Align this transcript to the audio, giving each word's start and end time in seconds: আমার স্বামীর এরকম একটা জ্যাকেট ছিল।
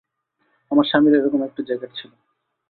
আমার 0.71 0.85
স্বামীর 0.85 1.13
এরকম 1.15 1.41
একটা 1.43 1.61
জ্যাকেট 1.67 1.91
ছিল। 1.95 2.11